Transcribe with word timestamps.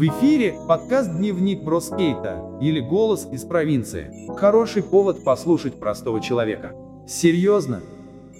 В 0.00 0.02
эфире 0.04 0.54
подкаст 0.66 1.14
«Дневник 1.14 1.62
Броскейта» 1.62 2.56
или 2.58 2.80
«Голос 2.80 3.28
из 3.30 3.44
провинции». 3.44 4.10
Хороший 4.34 4.82
повод 4.82 5.22
послушать 5.22 5.78
простого 5.78 6.22
человека. 6.22 6.72
Серьезно? 7.06 7.82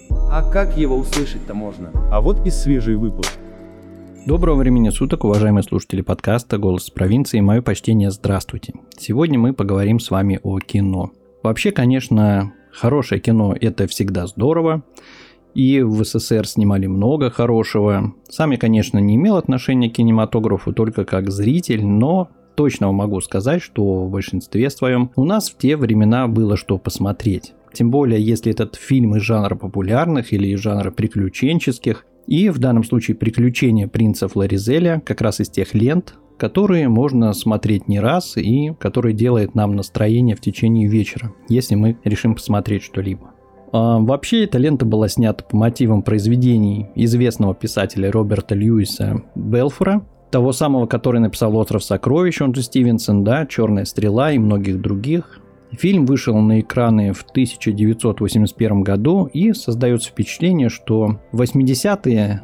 А 0.09 0.41
как 0.51 0.75
его 0.75 0.97
услышать-то 0.97 1.53
можно? 1.53 1.91
А 2.11 2.19
вот 2.19 2.47
и 2.47 2.49
свежий 2.49 2.95
выпуск. 2.95 3.37
Доброго 4.25 4.55
времени 4.55 4.89
суток, 4.89 5.23
уважаемые 5.23 5.61
слушатели 5.61 6.01
подкаста 6.01 6.57
«Голос 6.57 6.85
из 6.85 6.89
провинции». 6.89 7.41
Мое 7.41 7.61
почтение, 7.61 8.09
здравствуйте. 8.09 8.73
Сегодня 8.97 9.37
мы 9.37 9.53
поговорим 9.53 9.99
с 9.99 10.09
вами 10.09 10.39
о 10.41 10.57
кино. 10.57 11.11
Вообще, 11.43 11.69
конечно, 11.69 12.53
хорошее 12.71 13.21
кино– 13.21 13.55
это 13.61 13.85
всегда 13.85 14.25
здорово. 14.25 14.81
И 15.53 15.81
в 15.81 16.03
СССР 16.03 16.47
снимали 16.47 16.87
много 16.87 17.29
хорошего. 17.29 18.13
Сам 18.29 18.51
я, 18.51 18.57
конечно, 18.57 18.99
не 18.99 19.15
имел 19.15 19.35
отношения 19.35 19.89
к 19.89 19.93
кинематографу 19.93 20.73
только 20.73 21.03
как 21.03 21.31
зритель, 21.31 21.85
но 21.85 22.29
точно 22.55 22.91
могу 22.91 23.21
сказать, 23.21 23.61
что 23.61 24.05
в 24.05 24.11
большинстве 24.11 24.69
своем 24.69 25.11
у 25.15 25.25
нас 25.25 25.49
в 25.49 25.57
те 25.57 25.75
времена 25.75 26.27
было 26.27 26.57
что 26.57 26.77
посмотреть. 26.77 27.53
Тем 27.73 27.89
более, 27.89 28.21
если 28.21 28.51
этот 28.51 28.75
фильм 28.75 29.15
из 29.15 29.21
жанра 29.21 29.55
популярных 29.55 30.33
или 30.33 30.47
из 30.47 30.59
жанра 30.59 30.91
приключенческих, 30.91 32.05
и 32.27 32.49
в 32.49 32.59
данном 32.59 32.83
случае 32.83 33.15
приключения 33.15 33.87
принца 33.87 34.27
Флоризеля 34.27 35.01
как 35.05 35.21
раз 35.21 35.39
из 35.39 35.49
тех 35.49 35.73
лент, 35.73 36.15
которые 36.37 36.87
можно 36.89 37.33
смотреть 37.33 37.87
не 37.87 37.99
раз 37.99 38.35
и 38.37 38.73
которые 38.79 39.13
делают 39.13 39.55
нам 39.55 39.75
настроение 39.75 40.35
в 40.35 40.41
течение 40.41 40.87
вечера, 40.87 41.33
если 41.49 41.75
мы 41.75 41.97
решим 42.03 42.35
посмотреть 42.35 42.83
что-либо. 42.83 43.31
А, 43.71 43.99
вообще, 43.99 44.43
эта 44.43 44.57
лента 44.57 44.85
была 44.85 45.07
снята 45.07 45.43
по 45.43 45.55
мотивам 45.55 46.01
произведений 46.01 46.87
известного 46.95 47.55
писателя 47.55 48.11
Роберта 48.11 48.55
Льюиса 48.55 49.23
Белфора, 49.35 50.05
того 50.29 50.53
самого, 50.53 50.85
который 50.87 51.19
написал 51.19 51.55
«Остров 51.57 51.83
сокровищ», 51.83 52.41
он 52.41 52.55
же 52.55 52.63
Стивенсон, 52.63 53.23
да, 53.23 53.45
«Черная 53.45 53.85
стрела» 53.85 54.31
и 54.31 54.39
многих 54.39 54.81
других. 54.81 55.39
Фильм 55.71 56.05
вышел 56.05 56.37
на 56.37 56.59
экраны 56.59 57.13
в 57.13 57.23
1981 57.23 58.81
году 58.81 59.29
и 59.31 59.53
создается 59.53 60.09
впечатление, 60.09 60.67
что 60.69 61.19
80-е 61.31 62.41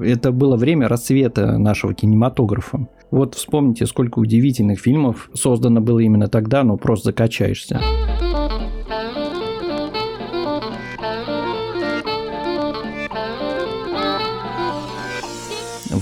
это 0.00 0.32
было 0.32 0.56
время 0.56 0.86
расцвета 0.86 1.58
нашего 1.58 1.92
кинематографа. 1.94 2.86
Вот 3.10 3.34
вспомните, 3.34 3.86
сколько 3.86 4.18
удивительных 4.18 4.78
фильмов 4.78 5.30
создано 5.34 5.80
было 5.80 5.98
именно 5.98 6.28
тогда, 6.28 6.62
ну 6.62 6.76
просто 6.76 7.06
закачаешься. 7.06 7.80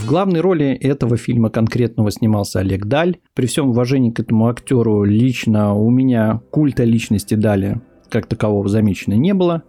В 0.06 0.08
главной 0.08 0.38
роли 0.40 0.66
этого 0.66 1.16
фильма 1.16 1.50
конкретного 1.50 2.12
снимался 2.12 2.60
Олег 2.60 2.86
Даль. 2.86 3.16
При 3.34 3.46
всем 3.46 3.70
уважении 3.70 4.12
к 4.12 4.20
этому 4.20 4.46
актеру 4.46 5.02
лично 5.02 5.74
у 5.74 5.90
меня 5.90 6.42
культа 6.52 6.84
личности 6.84 7.34
Дали 7.34 7.80
как 8.08 8.26
такового 8.26 8.68
замечено 8.68 9.14
не 9.14 9.34
было. 9.34 9.64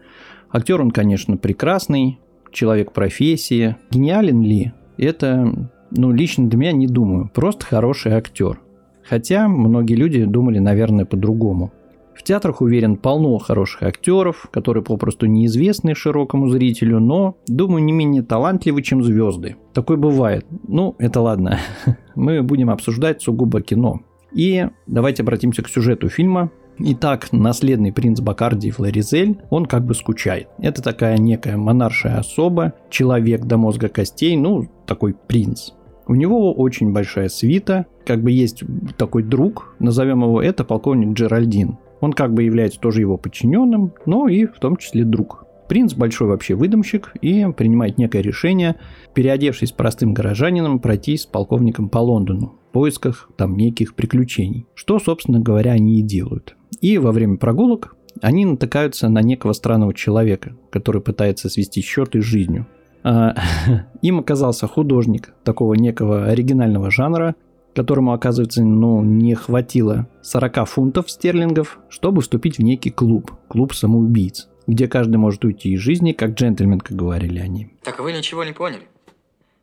Актер 0.52 0.80
он, 0.80 0.91
конечно, 0.91 1.38
прекрасный, 1.38 2.19
человек 2.52 2.91
профессии. 2.91 3.77
Гениален 3.89 4.43
ли? 4.43 4.73
Это, 4.99 5.52
ну, 5.89 6.11
лично 6.11 6.47
для 6.47 6.59
меня 6.59 6.71
не 6.71 6.85
думаю. 6.85 7.31
Просто 7.33 7.65
хороший 7.65 8.11
актер. 8.11 8.61
Хотя 9.09 9.47
многие 9.47 9.95
люди 9.95 10.23
думали, 10.23 10.59
наверное, 10.59 11.05
по-другому. 11.05 11.73
В 12.17 12.23
театрах, 12.23 12.61
уверен, 12.61 12.97
полно 12.97 13.37
хороших 13.37 13.83
актеров, 13.83 14.47
которые 14.51 14.83
попросту 14.83 15.27
неизвестны 15.27 15.93
широкому 15.93 16.49
зрителю, 16.49 16.99
но, 16.99 17.37
думаю, 17.47 17.83
не 17.83 17.93
менее 17.93 18.23
талантливы, 18.23 18.81
чем 18.81 19.03
звезды. 19.03 19.55
Такое 19.71 19.97
бывает. 19.97 20.45
Ну, 20.67 20.95
это 20.97 21.21
ладно. 21.21 21.59
Мы 22.15 22.41
будем 22.41 22.71
обсуждать 22.71 23.21
сугубо 23.21 23.61
кино. 23.61 24.01
И 24.33 24.65
давайте 24.87 25.21
обратимся 25.21 25.61
к 25.61 25.69
сюжету 25.69 26.09
фильма. 26.09 26.51
Итак, 26.79 27.31
наследный 27.31 27.93
принц 27.93 28.19
Бакарди 28.19 28.71
Флоризель, 28.71 29.39
он 29.52 29.67
как 29.67 29.85
бы 29.85 29.93
скучает. 29.93 30.47
Это 30.58 30.81
такая 30.81 31.17
некая 31.19 31.55
монаршая 31.55 32.17
особа, 32.17 32.73
человек 32.89 33.45
до 33.45 33.58
мозга 33.58 33.89
костей, 33.89 34.36
ну, 34.36 34.67
такой 34.87 35.13
принц. 35.13 35.71
У 36.08 36.15
него 36.15 36.53
очень 36.53 36.93
большая 36.93 37.30
свита, 37.30 37.86
как 38.05 38.23
бы 38.23 38.31
есть 38.31 38.63
такой 38.97 39.23
друг, 39.23 39.75
назовем 39.80 40.23
его 40.23 40.42
это 40.42 40.63
полковник 40.63 41.13
Джеральдин. 41.13 41.77
Он 42.02 42.13
как 42.13 42.33
бы 42.33 42.43
является 42.43 42.80
тоже 42.80 43.02
его 43.02 43.17
подчиненным, 43.17 43.93
но 44.05 44.27
и 44.27 44.45
в 44.45 44.59
том 44.59 44.77
числе 44.77 45.03
друг. 45.03 45.45
Принц 45.67 45.93
большой 45.93 46.30
вообще 46.30 46.55
выдумщик 46.55 47.13
и 47.21 47.45
принимает 47.55 47.97
некое 47.97 48.21
решение, 48.21 48.75
переодевшись 49.13 49.73
простым 49.73 50.13
горожанином, 50.13 50.80
пройти 50.80 51.17
с 51.17 51.25
полковником 51.25 51.89
по 51.89 51.97
Лондону 51.97 52.55
в 52.69 52.71
поисках 52.71 53.30
там 53.36 53.57
неких 53.57 53.95
приключений. 53.95 54.65
Что, 54.75 54.99
собственно 54.99 55.39
говоря, 55.39 55.71
они 55.71 55.99
и 55.99 56.03
делают. 56.03 56.55
И 56.80 56.97
во 56.97 57.11
время 57.11 57.37
прогулок 57.37 57.95
они 58.21 58.45
натыкаются 58.45 59.09
на 59.09 59.21
некого 59.21 59.53
странного 59.53 59.93
человека, 59.93 60.55
который 60.71 61.02
пытается 61.02 61.49
свести 61.49 61.81
счеты 61.81 62.21
с 62.21 62.25
жизнью. 62.25 62.67
А, 63.03 63.36
им 64.02 64.19
оказался 64.19 64.67
художник 64.67 65.33
такого 65.43 65.73
некого 65.73 66.25
оригинального 66.25 66.91
жанра, 66.91 67.36
которому, 67.77 68.11
оказывается, 68.11 68.64
ну, 68.64 69.04
не 69.04 69.36
хватило 69.36 70.10
40 70.23 70.67
фунтов 70.67 71.11
стерлингов, 71.11 71.77
чтобы 71.89 72.23
вступить 72.23 72.58
в 72.58 72.64
некий 72.64 72.89
клуб, 72.89 73.32
клуб 73.48 73.76
самоубийц, 73.76 74.48
где 74.65 74.88
каждый 74.88 75.17
может 75.17 75.45
уйти 75.45 75.70
из 75.73 75.80
жизни, 75.80 76.11
как 76.11 76.32
джентльмен, 76.32 76.80
как 76.80 76.98
говорили 76.98 77.37
они. 77.37 77.71
Так 77.83 77.99
вы 77.99 78.14
ничего 78.14 78.43
не 78.43 78.54
поняли? 78.54 78.87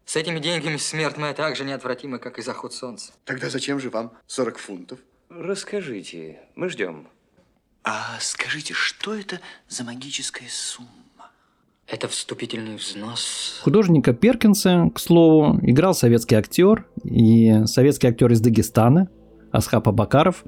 С 0.05 0.15
этими 0.15 0.39
деньгами 0.39 0.77
смерть 0.77 1.17
моя 1.19 1.35
так 1.35 1.57
же 1.57 1.65
неотвратима, 1.65 2.19
как 2.19 2.39
и 2.39 2.43
заход 2.43 2.73
солнца. 2.73 3.13
Тогда 3.25 3.51
зачем 3.51 3.81
же 3.81 3.91
вам 3.91 4.13
40 4.29 4.59
фунтов? 4.59 5.01
Расскажите, 5.29 6.39
мы 6.55 6.69
ждем. 6.69 7.09
А 7.83 8.17
скажите, 8.21 8.75
что 8.75 9.13
это 9.13 9.41
за 9.69 9.83
магическая 9.83 10.49
сумма? 10.49 11.04
Это 11.95 12.09
вступительный 12.09 12.75
взнос. 12.75 13.61
Художника 13.63 14.13
Перкинса, 14.13 14.91
к 14.93 14.99
слову, 14.99 15.61
играл 15.63 15.95
советский 15.95 16.35
актер 16.35 16.87
и 17.05 17.63
советский 17.67 18.09
актер 18.09 18.33
из 18.33 18.41
Дагестана 18.41 19.09
Асхап 19.53 19.87
Абакаров, 19.87 20.43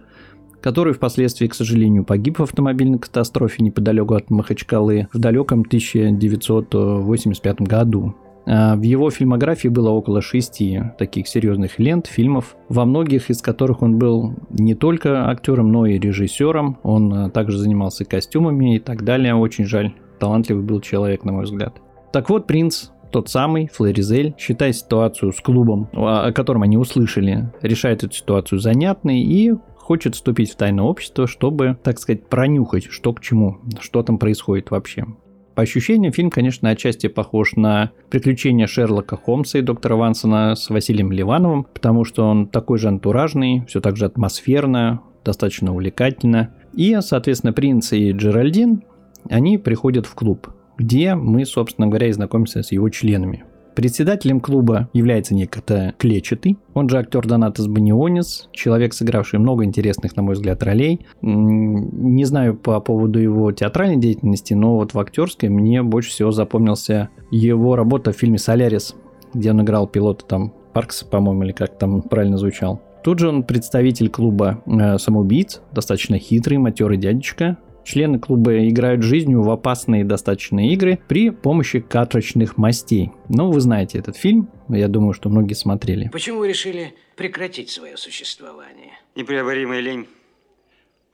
который 0.60 0.92
впоследствии, 0.92 1.46
к 1.46 1.54
сожалению, 1.54 2.04
погиб 2.04 2.40
в 2.40 2.42
автомобильной 2.42 2.98
катастрофе 2.98 3.62
неподалеку 3.62 4.14
от 4.14 4.28
Махачкалы 4.28 5.06
в 5.12 5.20
далеком 5.20 5.60
1985 5.60 7.60
году. 7.60 8.16
А 8.44 8.74
в 8.74 8.82
его 8.82 9.08
фильмографии 9.10 9.68
было 9.68 9.90
около 9.90 10.22
шести 10.22 10.82
таких 10.98 11.28
серьезных 11.28 11.78
лент, 11.78 12.08
фильмов, 12.08 12.56
во 12.68 12.84
многих 12.84 13.30
из 13.30 13.40
которых 13.40 13.82
он 13.82 13.98
был 13.98 14.34
не 14.50 14.74
только 14.74 15.30
актером, 15.30 15.70
но 15.70 15.86
и 15.86 15.96
режиссером. 15.96 16.80
Он 16.82 17.14
а, 17.14 17.30
также 17.30 17.58
занимался 17.58 18.04
костюмами 18.04 18.76
и 18.76 18.80
так 18.80 19.04
далее. 19.04 19.36
Очень 19.36 19.66
жаль, 19.66 19.94
талантливый 20.18 20.62
был 20.62 20.80
человек, 20.80 21.24
на 21.24 21.32
мой 21.32 21.44
взгляд. 21.44 21.80
Так 22.12 22.30
вот, 22.30 22.46
принц 22.46 22.90
тот 23.10 23.28
самый 23.28 23.68
Флоризель, 23.72 24.34
считая 24.38 24.72
ситуацию 24.72 25.32
с 25.32 25.40
клубом, 25.40 25.88
о 25.92 26.32
котором 26.32 26.62
они 26.62 26.76
услышали, 26.76 27.50
решает 27.62 28.04
эту 28.04 28.14
ситуацию 28.14 28.58
занятной 28.58 29.22
и 29.22 29.54
хочет 29.76 30.16
вступить 30.16 30.50
в 30.52 30.56
тайное 30.56 30.84
общество, 30.84 31.26
чтобы, 31.26 31.78
так 31.82 31.98
сказать, 31.98 32.26
пронюхать, 32.28 32.86
что 32.90 33.12
к 33.12 33.20
чему, 33.20 33.58
что 33.80 34.02
там 34.02 34.18
происходит 34.18 34.70
вообще. 34.70 35.06
По 35.54 35.62
ощущениям, 35.62 36.12
фильм, 36.12 36.30
конечно, 36.30 36.68
отчасти 36.68 37.06
похож 37.06 37.56
на 37.56 37.92
приключения 38.10 38.66
Шерлока 38.66 39.16
Холмса 39.16 39.60
и 39.60 39.62
доктора 39.62 39.96
Вансона 39.96 40.54
с 40.54 40.68
Василием 40.68 41.12
Ливановым, 41.12 41.64
потому 41.64 42.04
что 42.04 42.26
он 42.26 42.48
такой 42.48 42.78
же 42.78 42.88
антуражный, 42.88 43.64
все 43.66 43.80
так 43.80 43.96
же 43.96 44.04
атмосферно, 44.04 45.00
достаточно 45.24 45.72
увлекательно. 45.72 46.54
И, 46.74 46.94
соответственно, 47.00 47.54
принц 47.54 47.92
и 47.92 48.12
Джеральдин 48.12 48.82
они 49.30 49.58
приходят 49.58 50.06
в 50.06 50.14
клуб, 50.14 50.48
где 50.78 51.14
мы, 51.14 51.44
собственно 51.44 51.88
говоря, 51.88 52.08
и 52.08 52.12
знакомимся 52.12 52.62
с 52.62 52.72
его 52.72 52.88
членами. 52.88 53.44
Председателем 53.76 54.40
клуба 54.40 54.88
является 54.94 55.34
некто 55.34 55.92
Клечетый, 55.98 56.56
он 56.72 56.88
же 56.88 56.98
актер 56.98 57.26
Донатас 57.26 57.66
Банионис, 57.66 58.48
человек, 58.50 58.94
сыгравший 58.94 59.38
много 59.38 59.64
интересных, 59.64 60.16
на 60.16 60.22
мой 60.22 60.34
взгляд, 60.34 60.62
ролей. 60.62 61.06
Не 61.20 62.24
знаю 62.24 62.56
по 62.56 62.80
поводу 62.80 63.18
его 63.18 63.52
театральной 63.52 63.98
деятельности, 63.98 64.54
но 64.54 64.76
вот 64.76 64.94
в 64.94 64.98
актерской 64.98 65.50
мне 65.50 65.82
больше 65.82 66.08
всего 66.08 66.30
запомнился 66.30 67.10
его 67.30 67.76
работа 67.76 68.12
в 68.12 68.16
фильме 68.16 68.38
«Солярис», 68.38 68.94
где 69.34 69.50
он 69.50 69.60
играл 69.60 69.86
пилота 69.86 70.24
там 70.24 70.54
Паркса, 70.72 71.04
по-моему, 71.04 71.42
или 71.42 71.52
как 71.52 71.76
там 71.76 72.00
правильно 72.00 72.38
звучал. 72.38 72.80
Тут 73.04 73.18
же 73.18 73.28
он 73.28 73.44
представитель 73.44 74.08
клуба 74.08 74.62
э, 74.66 74.96
самоубийц, 74.98 75.60
достаточно 75.72 76.18
хитрый, 76.18 76.58
матерый 76.58 76.96
дядечка, 76.96 77.58
Члены 77.86 78.18
клуба 78.18 78.68
играют 78.68 79.02
жизнью 79.02 79.42
в 79.42 79.50
опасные 79.50 80.04
достаточно 80.04 80.68
игры 80.72 80.98
при 81.06 81.30
помощи 81.30 81.78
карточных 81.78 82.56
мастей. 82.56 83.12
Ну, 83.28 83.52
вы 83.52 83.60
знаете 83.60 83.98
этот 83.98 84.16
фильм, 84.16 84.50
я 84.68 84.88
думаю, 84.88 85.12
что 85.12 85.28
многие 85.28 85.54
смотрели. 85.54 86.08
Почему 86.12 86.40
вы 86.40 86.48
решили 86.48 86.94
прекратить 87.14 87.70
свое 87.70 87.96
существование? 87.96 88.98
Непреоборимая 89.14 89.78
лень. 89.78 90.06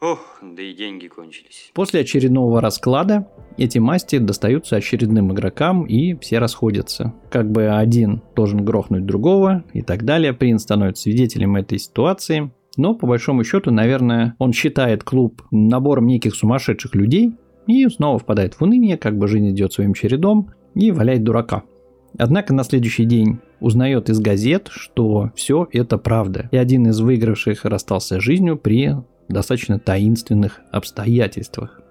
Ох, 0.01 0.41
да 0.41 0.63
и 0.63 0.73
деньги 0.73 1.09
кончились. 1.09 1.71
После 1.75 2.01
очередного 2.01 2.63
расклада 2.63 3.29
эти 3.59 3.79
масти 3.79 4.17
достаются 4.17 4.77
очередным 4.77 5.31
игрокам 5.31 5.85
и 5.85 6.19
все 6.21 6.39
расходятся. 6.39 7.13
Как 7.31 7.51
бы 7.53 7.69
один 7.69 8.23
должен 8.35 8.65
грохнуть 8.65 9.05
другого 9.05 9.63
и 9.75 9.83
так 9.83 10.07
далее. 10.07 10.33
Принц 10.33 10.63
становится 10.63 11.03
свидетелем 11.03 11.55
этой 11.55 11.79
ситуации. 11.79 12.51
Но 12.77 12.95
по 12.95 13.07
большому 13.07 13.45
счету, 13.45 13.71
наверное, 13.71 14.35
он 14.39 14.53
считает 14.53 15.05
клуб 15.05 15.43
набором 15.51 16.07
неких 16.07 16.35
сумасшедших 16.35 16.95
людей 16.95 17.33
и 17.67 17.87
снова 17.89 18.19
впадает 18.19 18.55
в 18.55 18.63
уныние, 18.63 18.97
как 18.97 19.17
бы 19.17 19.29
жизнь 19.29 19.51
идет 19.51 19.73
своим 19.73 19.95
чередом 19.95 20.51
и 20.75 20.91
валяет 20.91 21.23
дурака. 21.23 21.65
Однако 22.19 22.55
на 22.55 22.65
следующий 22.65 23.05
день 23.05 23.39
узнает 23.61 24.11
из 24.11 24.21
газет, 24.21 24.69
что 24.71 25.31
все 25.35 25.69
это 25.73 25.99
правда. 25.99 26.49
И 26.51 26.57
один 26.57 26.87
из 26.89 27.01
выигравших 27.01 27.65
расстался 27.65 28.21
с 28.21 28.23
жизнью 28.23 28.57
при 28.57 28.97
достаточно 29.29 29.79
таинственных 29.79 30.61
обстоятельствах. 30.71 31.81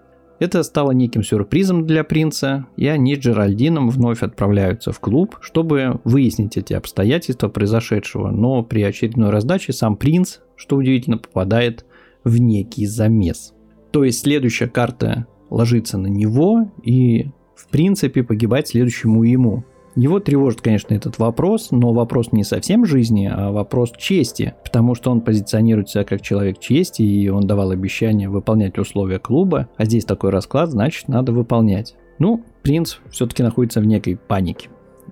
Это 0.41 0.63
стало 0.63 0.89
неким 0.89 1.21
сюрпризом 1.21 1.85
для 1.85 2.03
принца, 2.03 2.65
и 2.75 2.87
они 2.87 3.15
с 3.15 3.19
Джеральдином 3.19 3.91
вновь 3.91 4.23
отправляются 4.23 4.91
в 4.91 4.99
клуб, 4.99 5.37
чтобы 5.39 6.01
выяснить 6.03 6.57
эти 6.57 6.73
обстоятельства 6.73 7.47
произошедшего, 7.47 8.31
но 8.31 8.63
при 8.63 8.81
очередной 8.81 9.29
раздаче 9.29 9.71
сам 9.71 9.95
принц, 9.95 10.39
что 10.55 10.77
удивительно, 10.77 11.19
попадает 11.19 11.85
в 12.23 12.39
некий 12.39 12.87
замес. 12.87 13.53
То 13.91 14.03
есть 14.03 14.21
следующая 14.21 14.67
карта 14.67 15.27
ложится 15.51 15.99
на 15.99 16.07
него, 16.07 16.71
и 16.81 17.27
в 17.55 17.67
принципе 17.69 18.23
погибать 18.23 18.69
следующему 18.69 19.21
ему. 19.21 19.63
Его 19.95 20.19
тревожит, 20.19 20.61
конечно, 20.61 20.93
этот 20.93 21.19
вопрос, 21.19 21.71
но 21.71 21.91
вопрос 21.91 22.31
не 22.31 22.43
совсем 22.43 22.85
жизни, 22.85 23.29
а 23.31 23.51
вопрос 23.51 23.91
чести, 23.97 24.55
потому 24.63 24.95
что 24.95 25.11
он 25.11 25.21
позиционирует 25.21 25.89
себя 25.89 26.05
как 26.05 26.21
человек 26.21 26.59
чести, 26.59 27.01
и 27.01 27.27
он 27.27 27.45
давал 27.45 27.71
обещание 27.71 28.29
выполнять 28.29 28.77
условия 28.77 29.19
клуба, 29.19 29.67
а 29.75 29.85
здесь 29.85 30.05
такой 30.05 30.29
расклад, 30.29 30.69
значит, 30.69 31.09
надо 31.09 31.33
выполнять. 31.33 31.95
Ну, 32.19 32.43
принц 32.61 32.97
все-таки 33.09 33.43
находится 33.43 33.81
в 33.81 33.85
некой 33.85 34.15
панике. 34.15 34.69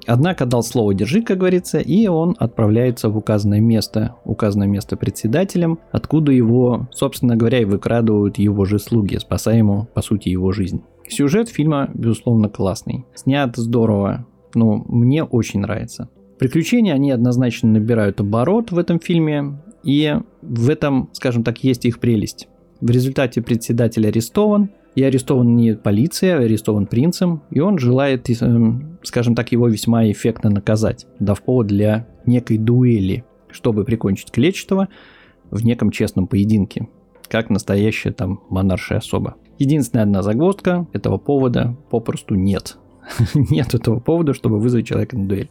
Однако 0.07 0.45
дал 0.45 0.63
слово 0.63 0.93
«держи», 0.93 1.21
как 1.21 1.39
говорится, 1.39 1.79
и 1.79 2.07
он 2.07 2.35
отправляется 2.39 3.09
в 3.09 3.17
указанное 3.17 3.59
место, 3.59 4.15
указанное 4.23 4.67
место 4.67 4.95
председателем, 4.95 5.79
откуда 5.91 6.31
его, 6.31 6.87
собственно 6.91 7.35
говоря, 7.35 7.59
и 7.59 7.65
выкрадывают 7.65 8.37
его 8.37 8.63
же 8.65 8.79
слуги, 8.79 9.17
спасая 9.17 9.57
ему, 9.57 9.87
по 9.93 10.01
сути, 10.01 10.29
его 10.29 10.51
жизнь. 10.51 10.83
Сюжет 11.07 11.49
фильма, 11.49 11.89
безусловно, 11.93 12.49
классный. 12.49 13.05
Снят 13.15 13.55
здорово, 13.57 14.25
ну, 14.53 14.85
мне 14.87 15.23
очень 15.23 15.61
нравится. 15.61 16.09
Приключения, 16.37 16.93
они 16.93 17.11
однозначно 17.11 17.69
набирают 17.69 18.19
оборот 18.21 18.71
в 18.71 18.77
этом 18.77 18.99
фильме, 18.99 19.59
и 19.83 20.15
в 20.41 20.69
этом, 20.69 21.09
скажем 21.13 21.43
так, 21.43 21.63
есть 21.63 21.85
их 21.85 21.99
прелесть. 21.99 22.47
В 22.81 22.89
результате 22.89 23.41
председатель 23.41 24.07
арестован, 24.07 24.69
и 24.95 25.03
арестован 25.03 25.55
не 25.55 25.75
полиция, 25.75 26.37
а 26.37 26.41
арестован 26.41 26.87
принцем, 26.87 27.43
и 27.51 27.59
он 27.59 27.77
желает, 27.77 28.29
эм, 28.41 28.99
скажем 29.03 29.35
так, 29.35 29.51
его 29.51 29.67
весьма 29.67 30.09
эффектно 30.11 30.49
наказать, 30.49 31.05
дав 31.19 31.41
повод 31.41 31.67
для 31.67 32.07
некой 32.25 32.57
дуэли, 32.57 33.23
чтобы 33.51 33.85
прикончить 33.85 34.31
Клетчатого 34.31 34.89
в 35.51 35.63
неком 35.63 35.91
честном 35.91 36.27
поединке, 36.27 36.87
как 37.27 37.49
настоящая 37.49 38.11
там 38.11 38.41
монаршая 38.49 38.99
особа. 38.99 39.35
Единственная 39.57 40.03
одна 40.03 40.23
загвоздка, 40.23 40.87
этого 40.93 41.17
повода 41.17 41.77
попросту 41.89 42.35
нет. 42.35 42.77
нет 43.33 43.73
этого 43.73 43.99
повода, 43.99 44.33
чтобы 44.33 44.59
вызвать 44.59 44.87
человека 44.87 45.17
на 45.17 45.27
дуэль. 45.27 45.49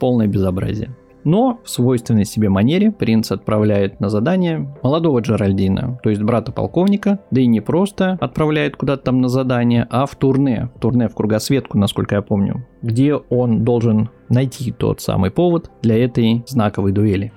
Полное 0.00 0.26
безобразие. 0.26 0.94
Но 1.24 1.60
в 1.64 1.68
свойственной 1.68 2.24
себе 2.24 2.48
манере 2.48 2.90
принц 2.90 3.32
отправляет 3.32 4.00
на 4.00 4.08
задание 4.08 4.74
молодого 4.82 5.20
Джеральдина, 5.20 5.98
то 6.02 6.10
есть 6.10 6.22
брата 6.22 6.52
полковника, 6.52 7.18
да 7.30 7.40
и 7.40 7.46
не 7.46 7.60
просто 7.60 8.16
отправляет 8.20 8.76
куда-то 8.76 9.04
там 9.04 9.20
на 9.20 9.28
задание, 9.28 9.86
а 9.90 10.06
в 10.06 10.14
турне, 10.14 10.70
в 10.76 10.80
турне 10.80 11.08
в 11.08 11.14
кругосветку, 11.14 11.76
насколько 11.76 12.14
я 12.14 12.22
помню, 12.22 12.66
где 12.82 13.14
он 13.14 13.64
должен 13.64 14.10
найти 14.28 14.72
тот 14.72 15.00
самый 15.00 15.30
повод 15.30 15.70
для 15.82 16.02
этой 16.02 16.44
знаковой 16.46 16.92
дуэли. 16.92 17.32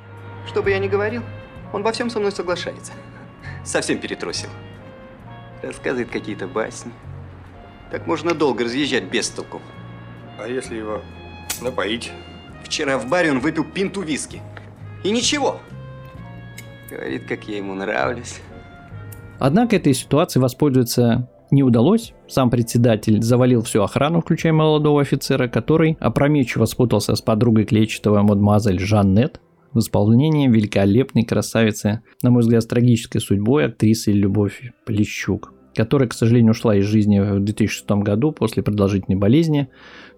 Что 0.48 0.62
бы 0.62 0.70
я 0.70 0.80
ни 0.80 0.88
говорил, 0.88 1.24
он 1.74 1.84
во 1.84 1.92
всем 1.92 2.10
со 2.10 2.20
мной 2.20 2.32
соглашается. 2.32 2.94
Совсем 3.64 4.00
перетрусил. 4.00 4.50
Рассказывает 5.64 6.10
какие-то 6.10 6.48
басни. 6.48 6.92
Так 7.92 8.08
можно 8.08 8.34
долго 8.34 8.64
разъезжать 8.64 9.04
без 9.12 9.30
толку. 9.30 9.62
А 10.40 10.48
если 10.48 10.78
его 10.78 11.02
напоить? 11.62 12.12
Вчера 12.64 12.98
в 12.98 13.10
баре 13.10 13.32
он 13.32 13.40
выпил 13.40 13.66
пинту 13.66 14.02
виски. 14.02 14.42
И 15.04 15.12
ничего. 15.12 15.60
Говорит, 16.90 17.24
как 17.28 17.48
я 17.50 17.58
ему 17.58 17.74
нравлюсь. 17.76 18.40
Однако 19.40 19.76
этой 19.76 19.94
ситуации 19.94 20.40
воспользоваться 20.40 21.30
не 21.52 21.64
удалось. 21.64 22.14
Сам 22.28 22.50
председатель 22.50 23.22
завалил 23.22 23.62
всю 23.62 23.82
охрану, 23.82 24.22
включая 24.22 24.54
молодого 24.54 25.02
офицера, 25.02 25.50
который 25.50 25.98
опрометчиво 26.00 26.66
спутался 26.66 27.16
с 27.16 27.22
подругой 27.22 27.66
клетчатого 27.66 28.22
мадемуазель 28.22 28.80
Жаннет 28.80 29.42
в 29.74 29.80
исполнении 29.80 30.48
великолепной 30.48 31.24
красавицы, 31.24 32.04
на 32.22 32.30
мой 32.30 32.42
взгляд, 32.42 32.64
с 32.64 32.68
трагической 32.68 33.20
судьбой 33.20 33.66
актрисы 33.66 34.12
Любовь 34.12 34.72
Плещук 34.86 35.54
которая, 35.76 36.08
к 36.08 36.14
сожалению, 36.14 36.52
ушла 36.52 36.76
из 36.76 36.86
жизни 36.86 37.20
в 37.20 37.40
2006 37.40 37.90
году 38.04 38.32
после 38.32 38.64
продолжительной 38.64 39.18
болезни, 39.18 39.70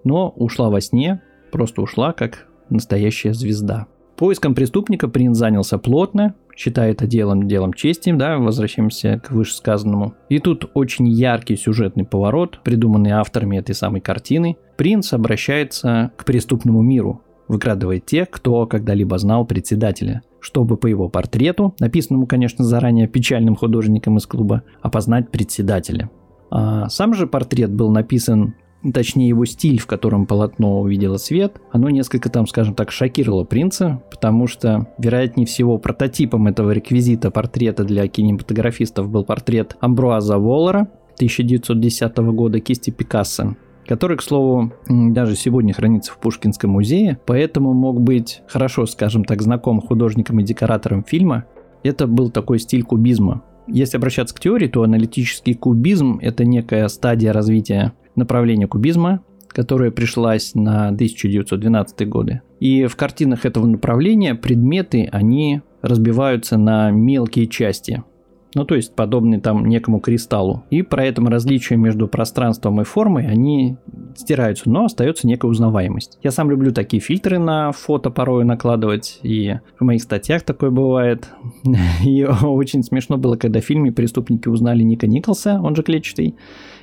но 0.04 0.30
ушла 0.30 0.70
во 0.70 0.82
сне, 0.82 1.22
просто 1.52 1.82
ушла 1.82 2.14
как 2.14 2.48
настоящая 2.70 3.34
звезда. 3.34 3.88
Поиском 4.16 4.54
преступника 4.54 5.08
принц 5.08 5.38
занялся 5.38 5.78
плотно, 5.78 6.36
считая 6.56 6.92
это 6.92 7.08
делом 7.08 7.48
делом 7.48 7.74
чести, 7.74 8.12
да, 8.12 8.38
возвращаемся 8.38 9.20
к 9.24 9.32
вышесказанному. 9.32 10.14
И 10.30 10.40
тут 10.40 10.70
очень 10.76 11.08
яркий 11.08 11.56
сюжетный 11.56 12.06
поворот, 12.06 12.60
придуманный 12.64 13.12
авторами 13.12 13.58
этой 13.58 13.74
самой 13.74 14.02
картины. 14.02 14.58
Принц 14.78 15.14
обращается 15.14 16.12
к 16.16 16.26
преступному 16.26 16.82
миру, 16.82 17.22
выкрадывая 17.48 18.00
тех, 18.00 18.30
кто 18.30 18.66
когда-либо 18.66 19.18
знал 19.18 19.46
председателя– 19.46 20.22
чтобы 20.44 20.76
по 20.76 20.88
его 20.88 21.08
портрету, 21.08 21.74
написанному, 21.80 22.28
конечно, 22.28 22.66
заранее 22.66 23.08
печальным 23.08 23.56
художником 23.56 24.18
из 24.18 24.28
клуба, 24.28 24.64
опознать 24.82 25.32
председателя. 25.32 26.10
А 26.52 26.90
сам 26.90 27.14
же 27.14 27.28
портрет 27.28 27.72
был 27.72 27.90
написан 27.90 28.54
точнее 28.94 29.30
его 29.30 29.46
стиль, 29.46 29.80
в 29.80 29.88
котором 29.88 30.26
полотно 30.26 30.82
увидело 30.82 31.16
свет, 31.16 31.62
оно 31.72 31.90
несколько 31.90 32.30
там, 32.30 32.46
скажем 32.46 32.76
так, 32.76 32.92
шокировало 32.92 33.46
принца, 33.46 34.04
потому 34.12 34.46
что, 34.48 34.88
вероятнее 34.98 35.48
всего, 35.48 35.78
прототипом 35.78 36.48
этого 36.48 36.72
реквизита 36.72 37.32
портрета 37.32 37.86
для 37.86 38.06
кинематографистов 38.10 39.10
был 39.10 39.24
портрет 39.24 39.78
Амбруаза 39.80 40.38
Воллера 40.38 40.90
1910 41.16 42.18
года 42.18 42.60
кисти 42.60 42.90
Пикассо 42.90 43.56
который, 43.88 44.18
к 44.18 44.22
слову, 44.22 44.74
даже 44.88 45.36
сегодня 45.36 45.74
хранится 45.74 46.12
в 46.12 46.18
Пушкинском 46.20 46.72
музее, 46.72 47.20
поэтому 47.26 47.74
мог 47.74 48.02
быть 48.02 48.42
хорошо, 48.48 48.86
скажем 48.86 49.26
так, 49.26 49.42
знаком 49.42 49.82
художникам 49.82 50.40
и 50.40 50.44
декораторам 50.44 51.04
фильма. 51.04 51.46
Это 51.84 52.08
был 52.08 52.30
такой 52.30 52.60
стиль 52.60 52.84
кубизма. 52.84 53.44
Если 53.68 53.98
обращаться 53.98 54.36
к 54.36 54.40
теории, 54.40 54.68
то 54.68 54.84
аналитический 54.84 55.54
кубизм– 55.54 56.20
это 56.22 56.46
некая 56.46 56.88
стадия 56.88 57.34
развития 57.34 57.94
направления 58.16 58.68
кубизма, 58.68 59.24
которая 59.48 59.92
пришлась 59.92 60.56
на 60.56 60.88
1912 60.88 62.10
годы. 62.10 62.42
И 62.60 62.86
в 62.86 62.96
картинах 62.96 63.46
этого 63.46 63.66
направления 63.68 64.36
предметы, 64.36 65.08
они 65.12 65.62
разбиваются 65.82 66.58
на 66.58 66.92
мелкие 66.92 67.48
части– 67.48 68.04
ну 68.56 68.66
то 68.66 68.76
есть 68.76 68.96
подобный 68.96 69.40
там 69.40 69.66
некому 69.66 70.00
кристаллу. 70.00 70.64
И 70.70 70.82
про 70.82 71.06
этом 71.06 71.28
различие 71.28 71.78
между 71.78 72.08
пространством 72.08 72.82
и 72.82 72.84
формой, 72.84 73.28
они 73.28 73.78
стираются, 74.16 74.70
но 74.70 74.86
остается 74.86 75.28
некая 75.28 75.48
узнаваемость. 75.48 76.20
Я 76.24 76.32
сам 76.32 76.50
люблю 76.50 76.72
такие 76.72 77.02
фильтры 77.02 77.40
на 77.40 77.72
фото 77.72 78.10
порой 78.10 78.46
накладывать, 78.46 79.20
и 79.24 79.56
в 79.80 79.84
моих 79.84 80.04
статьях 80.04 80.44
такое 80.44 80.70
бывает. 80.70 81.30
И 82.06 82.24
очень 82.24 82.84
смешно 82.84 83.18
было, 83.18 83.36
когда 83.36 83.62
в 83.62 83.66
фильме 83.66 83.92
преступники 83.92 84.48
узнали 84.48 84.84
Ника 84.84 85.08
Николса, 85.08 85.60
он 85.62 85.76
же 85.76 85.84
клетчатый. 85.84 86.36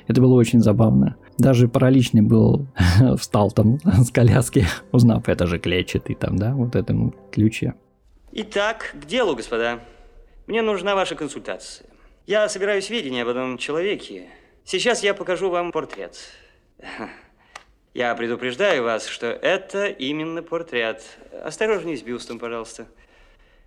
Это 0.07 0.21
было 0.21 0.33
очень 0.33 0.59
забавно. 0.59 1.15
Даже 1.37 1.67
параличный 1.67 2.21
был, 2.21 2.67
встал 3.17 3.51
там 3.51 3.79
с 3.83 4.11
коляски, 4.11 4.65
узнав, 4.91 5.29
это 5.29 5.47
же 5.47 5.59
клетчатый 5.59 6.15
там, 6.15 6.37
да, 6.37 6.53
вот 6.53 6.75
этом 6.75 7.13
ключе. 7.31 7.75
Итак, 8.33 8.95
к 9.01 9.05
делу, 9.05 9.35
господа. 9.35 9.79
Мне 10.51 10.61
нужна 10.63 10.95
ваша 10.95 11.15
консультация. 11.15 11.87
Я 12.27 12.49
собираю 12.49 12.81
сведения 12.81 13.21
об 13.21 13.29
этом 13.29 13.57
человеке. 13.57 14.27
Сейчас 14.65 15.01
я 15.01 15.13
покажу 15.13 15.49
вам 15.49 15.71
портрет. 15.71 16.19
Я 17.93 18.13
предупреждаю 18.15 18.83
вас, 18.83 19.07
что 19.07 19.27
это 19.27 19.87
именно 19.87 20.43
портрет. 20.43 21.05
Осторожней 21.41 21.95
с 21.95 22.01
бюстом, 22.01 22.37
пожалуйста. 22.37 22.85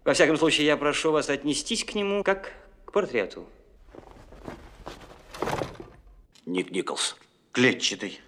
Во 0.05 0.13
всяком 0.13 0.37
случае, 0.37 0.67
я 0.67 0.77
прошу 0.77 1.11
вас 1.11 1.31
отнестись 1.31 1.87
к 1.87 1.95
нему 1.95 2.23
как 2.23 2.53
к 2.85 2.93
портрету. 2.93 3.49
Ник 6.45 6.71
Николс. 6.71 7.17
Клетчатый. 7.53 8.21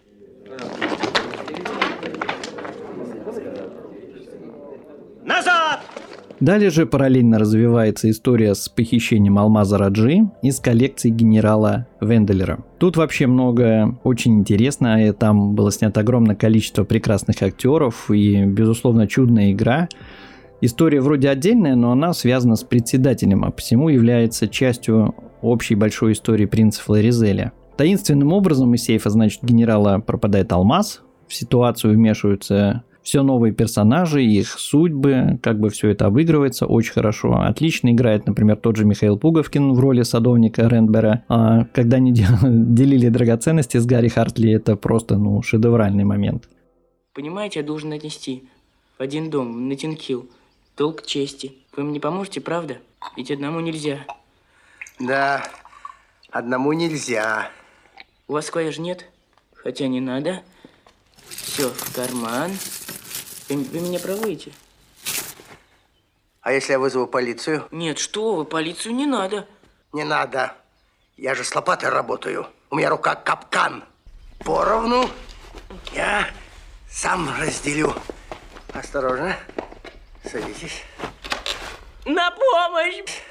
Далее 6.41 6.69
же 6.69 6.85
параллельно 6.85 7.39
развивается 7.39 8.11
история 8.11 8.55
с 8.55 8.69
похищением 8.69 9.39
алмаза 9.39 9.79
Раджи 9.79 10.29
из 10.43 10.61
коллекции 10.61 11.09
генерала 11.09 11.87
Венделера. 12.03 12.59
Тут 12.79 12.99
вообще 12.99 13.27
много 13.27 13.99
очень 14.05 14.41
интересно, 14.41 15.07
и 15.07 15.13
там 15.13 15.55
было 15.55 15.73
снято 15.73 16.01
огромное 16.01 16.37
количество 16.37 16.85
прекрасных 16.85 17.43
актеров 17.43 18.11
и, 18.11 18.45
безусловно, 18.45 19.07
чудная 19.07 19.53
игра. 19.53 19.89
История 20.61 21.01
вроде 21.01 21.31
отдельная, 21.31 21.75
но 21.75 21.93
она 21.93 22.13
связана 22.13 22.57
с 22.57 22.65
председателем, 22.65 23.43
а 23.43 23.51
посему 23.51 23.89
является 23.89 24.47
частью 24.47 25.15
общей 25.41 25.75
большой 25.75 26.13
истории 26.13 26.45
принца 26.45 26.83
Флоризеля. 26.83 27.53
Таинственным 27.79 28.35
образом 28.35 28.75
из 28.75 28.83
сейфа, 28.83 29.09
значит, 29.09 29.43
генерала 29.43 30.01
пропадает 30.01 30.53
алмаз, 30.53 31.03
в 31.29 31.35
ситуацию 31.35 31.95
вмешиваются 31.95 32.85
все 33.07 33.23
новые 33.23 33.53
персонажи, 33.53 34.25
их 34.25 34.59
судьбы, 34.59 35.39
как 35.41 35.61
бы 35.61 35.71
все 35.71 35.91
это 35.91 36.07
обыгрывается 36.07 36.67
очень 36.67 36.93
хорошо. 36.93 37.41
Отлично 37.41 37.93
играет, 37.93 38.27
например, 38.27 38.57
тот 38.57 38.75
же 38.75 38.85
Михаил 38.85 39.17
Пуговкин 39.17 39.75
в 39.75 39.79
роли 39.79 40.03
садовника 40.03 40.69
Рендбера. 40.69 41.25
А 41.29 41.67
когда 41.67 41.99
они 41.99 42.13
делили 42.43 43.09
драгоценности 43.09 43.77
с 43.77 43.87
Гарри 43.87 44.09
Хартли, 44.09 44.51
это 44.51 44.75
просто, 44.75 45.17
ну, 45.17 45.41
шедевральный 45.41 46.03
момент. 46.03 46.49
Понимаете, 47.15 47.61
я 47.61 47.65
должен 47.65 47.93
отнести 47.93 48.43
в 48.99 49.01
один 49.01 49.31
дом, 49.31 49.69
на 49.69 49.77
Тинкил, 49.77 50.29
долг 50.77 51.07
чести. 51.07 51.53
Вы 51.77 51.85
мне 51.85 52.01
поможете, 52.01 52.41
правда? 52.41 52.79
Ведь 53.17 53.31
одному 53.31 53.61
нельзя. 53.61 54.01
Да, 54.99 55.45
одному 56.33 56.73
нельзя. 56.73 57.51
У 58.27 58.33
вас 58.33 58.47
скважин 58.47 58.83
нет? 58.83 59.09
Хотя 59.55 59.87
не 59.87 60.01
надо. 60.01 60.43
Все, 61.29 61.69
в 61.69 61.95
карман. 61.95 62.51
Вы, 63.49 63.57
вы 63.57 63.81
меня 63.81 63.99
проводите? 63.99 64.53
А 66.41 66.53
если 66.53 66.73
я 66.73 66.79
вызову 66.79 67.07
полицию? 67.07 67.67
Нет, 67.71 67.99
что 67.99 68.35
вы, 68.35 68.45
полицию 68.45 68.95
не 68.95 69.07
надо. 69.07 69.47
Не 69.93 70.05
надо. 70.05 70.55
Я 71.17 71.35
же 71.35 71.45
с 71.45 71.55
лопатой 71.55 71.89
работаю. 71.89 72.47
У 72.71 72.77
меня 72.77 72.91
рука 72.91 73.15
капкан. 73.15 73.85
Поровну 74.41 75.09
я 75.95 76.29
сам 76.89 77.29
разделю. 77.41 77.95
Осторожно. 78.73 79.37
Садитесь. 80.25 80.83
На 82.05 82.31
помощь! 82.31 83.23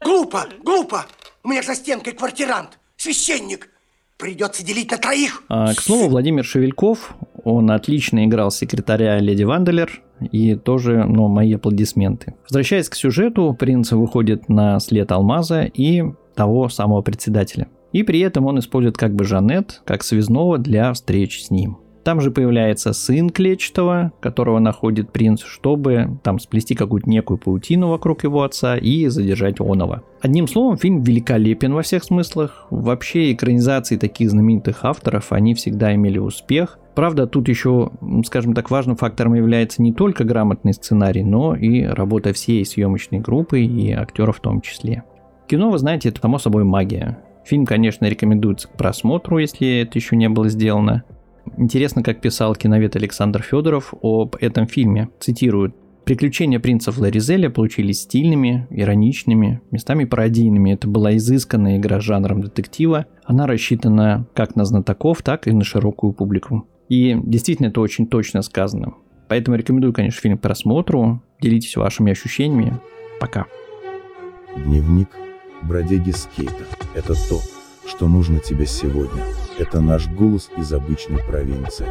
Глупо, 0.00 0.48
глупо. 0.62 1.06
У 1.42 1.48
меня 1.48 1.62
за 1.62 1.74
стенкой 1.74 2.12
квартирант, 2.12 2.78
священник. 2.96 3.68
Придется 4.16 4.62
делить 4.62 4.90
на 4.90 4.98
троих. 4.98 5.42
А, 5.48 5.74
к 5.74 5.80
слову, 5.80 6.08
Владимир 6.08 6.44
Шевельков, 6.44 7.10
он 7.54 7.70
отлично 7.70 8.24
играл 8.24 8.50
секретаря 8.50 9.18
Леди 9.18 9.44
Ванделер, 9.44 10.02
и 10.32 10.54
тоже, 10.54 11.04
ну, 11.04 11.28
мои 11.28 11.54
аплодисменты. 11.54 12.34
Возвращаясь 12.44 12.88
к 12.88 12.94
сюжету, 12.94 13.56
принц 13.58 13.92
выходит 13.92 14.48
на 14.48 14.80
след 14.80 15.10
алмаза 15.12 15.62
и 15.62 16.02
того 16.34 16.68
самого 16.68 17.02
председателя. 17.02 17.68
И 17.92 18.02
при 18.02 18.20
этом 18.20 18.46
он 18.46 18.58
использует 18.58 18.96
как 18.96 19.14
бы 19.14 19.24
Жанет, 19.24 19.82
как 19.84 20.02
связного 20.02 20.58
для 20.58 20.92
встреч 20.92 21.44
с 21.44 21.50
ним. 21.50 21.78
Там 22.04 22.22
же 22.22 22.30
появляется 22.30 22.94
сын 22.94 23.28
Клетчатого, 23.28 24.12
которого 24.20 24.60
находит 24.60 25.12
принц, 25.12 25.42
чтобы 25.42 26.18
там 26.22 26.38
сплести 26.38 26.74
какую-то 26.74 27.10
некую 27.10 27.36
паутину 27.36 27.88
вокруг 27.88 28.24
его 28.24 28.44
отца 28.44 28.78
и 28.78 29.08
задержать 29.08 29.60
Онова. 29.60 30.02
Одним 30.22 30.48
словом, 30.48 30.78
фильм 30.78 31.02
великолепен 31.02 31.74
во 31.74 31.82
всех 31.82 32.04
смыслах. 32.04 32.66
Вообще 32.70 33.32
экранизации 33.32 33.98
таких 33.98 34.30
знаменитых 34.30 34.86
авторов, 34.86 35.32
они 35.32 35.52
всегда 35.54 35.94
имели 35.94 36.18
успех. 36.18 36.78
Правда, 36.98 37.28
тут 37.28 37.48
еще, 37.48 37.92
скажем 38.26 38.54
так, 38.54 38.72
важным 38.72 38.96
фактором 38.96 39.34
является 39.34 39.80
не 39.82 39.92
только 39.92 40.24
грамотный 40.24 40.72
сценарий, 40.72 41.22
но 41.22 41.54
и 41.54 41.84
работа 41.84 42.32
всей 42.32 42.66
съемочной 42.66 43.20
группы 43.20 43.60
и 43.60 43.92
актеров 43.92 44.38
в 44.38 44.40
том 44.40 44.60
числе. 44.60 45.04
Кино, 45.46 45.70
вы 45.70 45.78
знаете, 45.78 46.08
это 46.08 46.20
само 46.20 46.38
собой 46.38 46.64
магия. 46.64 47.20
Фильм, 47.44 47.66
конечно, 47.66 48.06
рекомендуется 48.06 48.66
к 48.66 48.76
просмотру, 48.76 49.38
если 49.38 49.82
это 49.82 49.96
еще 49.96 50.16
не 50.16 50.28
было 50.28 50.48
сделано. 50.48 51.04
Интересно, 51.56 52.02
как 52.02 52.20
писал 52.20 52.56
киновед 52.56 52.96
Александр 52.96 53.42
Федоров 53.42 53.94
об 54.02 54.34
этом 54.40 54.66
фильме. 54.66 55.08
Цитирую. 55.20 55.72
Приключения 56.04 56.58
принца 56.58 56.90
Флоризеля 56.90 57.48
получились 57.48 58.00
стильными, 58.00 58.66
ироничными, 58.70 59.60
местами 59.70 60.04
пародийными. 60.04 60.72
Это 60.72 60.88
была 60.88 61.16
изысканная 61.16 61.76
игра 61.76 62.00
жанром 62.00 62.40
детектива. 62.40 63.06
Она 63.22 63.46
рассчитана 63.46 64.26
как 64.34 64.56
на 64.56 64.64
знатоков, 64.64 65.22
так 65.22 65.46
и 65.46 65.52
на 65.52 65.62
широкую 65.62 66.12
публику. 66.12 66.66
И 66.88 67.18
действительно 67.22 67.68
это 67.68 67.80
очень 67.80 68.06
точно 68.06 68.42
сказано. 68.42 68.94
Поэтому 69.28 69.56
рекомендую, 69.56 69.92
конечно, 69.92 70.20
фильм 70.20 70.38
к 70.38 70.40
просмотру. 70.40 71.22
Делитесь 71.40 71.76
вашими 71.76 72.12
ощущениями. 72.12 72.78
Пока. 73.20 73.46
Дневник 74.56 75.08
бродяги 75.62 76.12
скейта. 76.12 76.64
Это 76.94 77.14
то, 77.28 77.40
что 77.86 78.08
нужно 78.08 78.40
тебе 78.40 78.66
сегодня. 78.66 79.22
Это 79.58 79.80
наш 79.80 80.08
голос 80.08 80.50
из 80.56 80.72
обычной 80.72 81.18
провинции. 81.18 81.86